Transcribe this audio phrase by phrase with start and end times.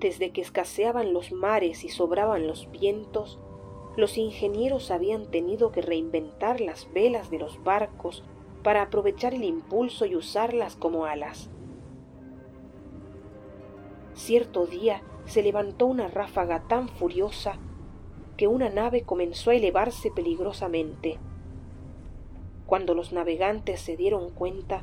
[0.00, 3.38] Desde que escaseaban los mares y sobraban los vientos,
[3.96, 8.24] los ingenieros habían tenido que reinventar las velas de los barcos
[8.64, 11.48] para aprovechar el impulso y usarlas como alas.
[14.14, 17.60] Cierto día se levantó una ráfaga tan furiosa
[18.36, 21.18] que una nave comenzó a elevarse peligrosamente.
[22.66, 24.82] Cuando los navegantes se dieron cuenta,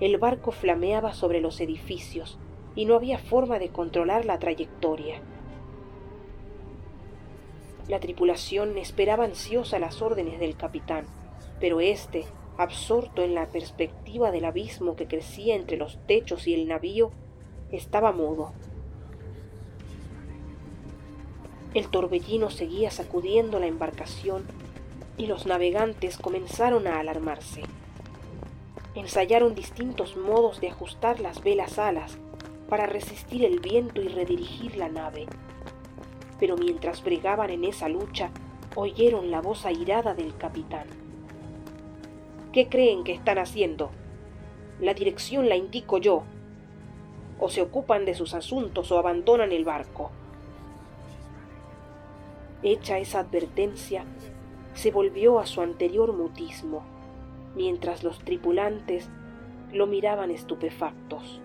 [0.00, 2.40] el barco flameaba sobre los edificios
[2.74, 5.20] y no había forma de controlar la trayectoria.
[7.88, 11.06] La tripulación esperaba ansiosa las órdenes del capitán,
[11.58, 12.26] pero éste,
[12.58, 17.10] absorto en la perspectiva del abismo que crecía entre los techos y el navío,
[17.72, 18.52] estaba mudo.
[21.72, 24.44] El torbellino seguía sacudiendo la embarcación
[25.16, 27.62] y los navegantes comenzaron a alarmarse.
[28.94, 32.18] Ensayaron distintos modos de ajustar las velas alas
[32.68, 35.26] para resistir el viento y redirigir la nave.
[36.38, 38.30] Pero mientras bregaban en esa lucha,
[38.74, 40.86] oyeron la voz airada del capitán.
[42.52, 43.90] ¿Qué creen que están haciendo?
[44.80, 46.22] La dirección la indico yo.
[47.40, 50.10] O se ocupan de sus asuntos o abandonan el barco.
[52.62, 54.04] Hecha esa advertencia,
[54.74, 56.82] se volvió a su anterior mutismo,
[57.54, 59.08] mientras los tripulantes
[59.72, 61.40] lo miraban estupefactos.